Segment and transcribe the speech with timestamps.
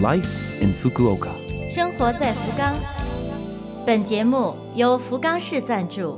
[0.00, 1.30] Life in Fukuoka。
[1.68, 2.72] 生活在福冈。
[3.84, 6.16] 本节目由福冈市赞助。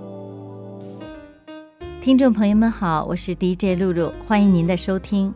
[2.02, 5.32] 听众朋友们好，我是 DJ 露露，欢迎您的收听。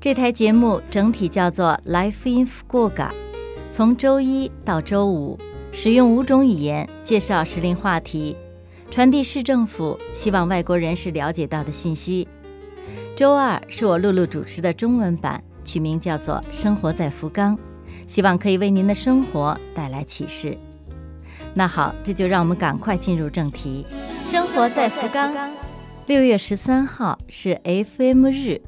[0.00, 3.10] 这台节目整体叫做 Life in Fukuoka，
[3.70, 5.38] 从周一到周五，
[5.70, 8.36] 使用五种语言介绍时令话题，
[8.90, 12.26] 传递市政府希望外国人士了解到的信息。
[13.14, 15.40] 周二是我露露主持的中文版，
[15.74, 17.58] 取名叫做《生活在福冈》，
[18.06, 20.56] 希望可以为您的生活带来启示。
[21.52, 23.84] 那好，这就让我们赶快进入正题。
[24.24, 25.34] 生活在福冈，
[26.06, 28.62] 六月十三号是 FM 日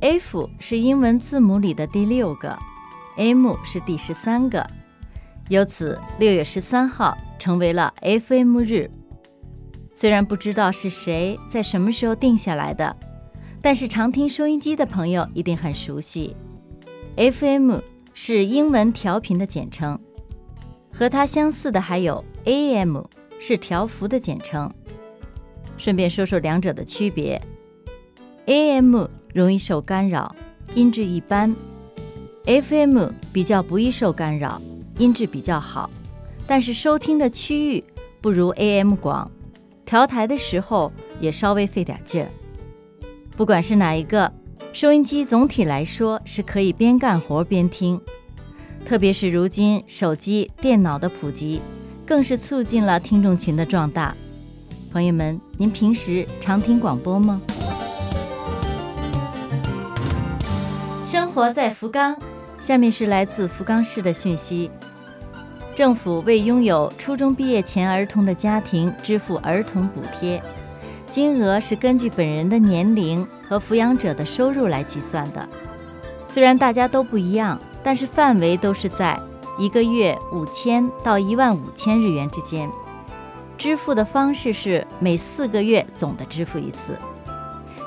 [0.00, 2.58] ，F 是英文字母里的第六个
[3.16, 4.66] ，M 是第十三个，
[5.48, 8.90] 由此六月十三号成为了 FM 日。
[9.94, 12.96] 虽然不知道是谁在什么时候定下来的。
[13.62, 16.34] 但是常听收音机的朋友一定很熟悉
[17.16, 17.78] ，FM
[18.14, 19.98] 是英文调频的简称，
[20.90, 23.02] 和它相似的还有 AM
[23.38, 24.72] 是调幅的简称。
[25.76, 27.40] 顺便说说两者的区别
[28.46, 30.34] ，AM 容易受干扰，
[30.74, 31.54] 音质一般
[32.46, 34.60] ；FM 比较不易受干扰，
[34.98, 35.90] 音质比较好，
[36.46, 37.84] 但是收听的区域
[38.22, 39.30] 不如 AM 广，
[39.84, 40.90] 调台的时候
[41.20, 42.30] 也稍微费点劲儿。
[43.40, 44.30] 不管是哪一个
[44.70, 47.98] 收音机，总体来说是可以边干活边听。
[48.84, 51.62] 特别是如今手机、电脑的普及，
[52.04, 54.14] 更是促进了听众群的壮大。
[54.92, 57.40] 朋友们，您平时常听广播吗？
[61.06, 62.14] 生活在福冈，
[62.60, 64.70] 下面是来自福冈市的讯息：
[65.74, 70.42] 政府为拥有初中毕业前儿童的家庭支付儿童补贴。
[71.10, 75.46] 金额是根据本人的年龄和抚养者的收入来计算的。
[76.28, 79.18] 虽然大家都不一样，但是范围都是在
[79.58, 82.70] 一个月五千到一万五千日元之间。
[83.58, 86.96] 支付的方式是每四个月总的支付一次，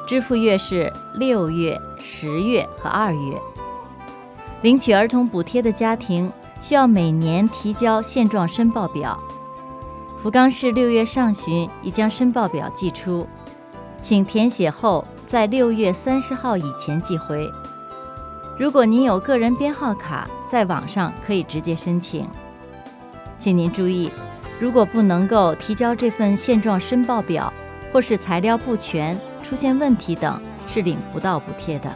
[0.06, 3.42] 支付月是六月、十月和二月。
[4.62, 9.18] 领取儿童补贴的家庭需要每年提交现状申报表。
[10.24, 13.28] 福冈市六月上旬已将申报表寄出，
[14.00, 17.52] 请填写后在六月三十号以前寄回。
[18.58, 22.26] 如果您有个人编号卡，在网上可以直接申请。
[23.38, 24.10] 请您注意，
[24.62, 27.52] 如果不能够提交这份现状申报表，
[27.92, 31.94] 或是材料不全、出现问题等，是领不到补贴的。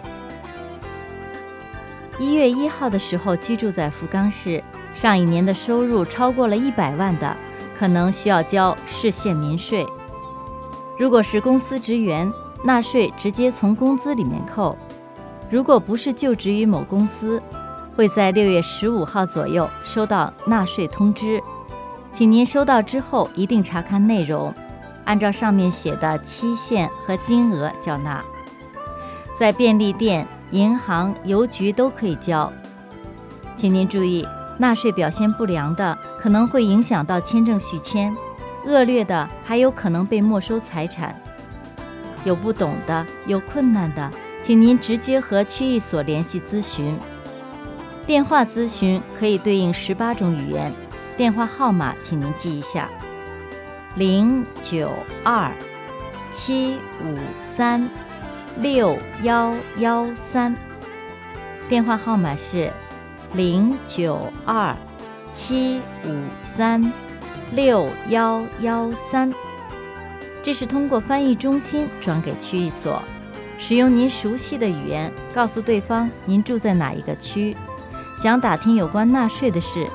[2.20, 4.62] 一月一号的时候居住在福冈市，
[4.94, 7.38] 上一年的收入超过了一百万的。
[7.78, 9.86] 可能需要交市县民税。
[10.98, 12.32] 如果是公司职员，
[12.64, 14.76] 纳税直接从工资里面扣；
[15.50, 17.42] 如果不是就职于某公司，
[17.96, 21.42] 会在六月十五号左右收到纳税通知。
[22.12, 24.52] 请您收到之后一定查看内容，
[25.06, 28.24] 按照上面写的期限和金额缴纳。
[29.36, 32.52] 在便利店、银行、邮局都可以交。
[33.56, 34.28] 请您注意。
[34.60, 38.12] 纳税表现不良的，可能会影响到签证续签；
[38.66, 41.16] 恶劣的，还有可能被没收财产。
[42.24, 44.10] 有不懂的、有困难的，
[44.42, 46.98] 请您直接和区役所联系咨询。
[48.06, 50.74] 电话咨询可以对应十八种语言，
[51.16, 52.90] 电话号码请您记一下：
[53.96, 54.90] 零九
[55.24, 55.52] 二
[56.32, 57.88] 七五三
[58.60, 60.56] 六幺幺三。
[61.70, 62.74] 电话号码是。
[63.34, 64.76] 零九二
[65.30, 66.92] 七五三
[67.52, 69.34] 六幺幺三，
[70.42, 73.04] 这是通过翻译中心转给区域所，
[73.58, 77.56] 使用您熟悉的语言告诉对方您住在哪一个区，
[78.16, 79.86] 想打听有关纳税的事，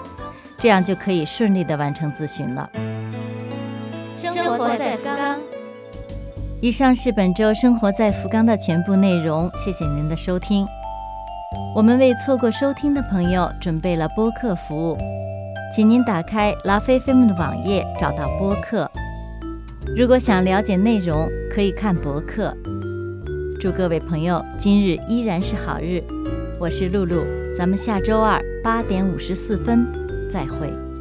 [0.58, 2.70] 这样就可以顺利的完成咨询了。
[4.16, 5.38] 生活在福冈。
[6.60, 10.64] 以上是本周生活在福冈的全部内容，谢谢您的收听。
[11.74, 14.98] 我们为错过收听的朋友准备了播客服务，
[15.74, 18.90] 请您打开拉菲菲们的网页，找到播客。
[19.96, 22.56] 如果想了解内容，可以看博客。
[23.60, 26.02] 祝各位朋友今日依然是好日，
[26.58, 27.22] 我是露露，
[27.56, 29.86] 咱们下周二八点五十四分
[30.30, 30.91] 再会。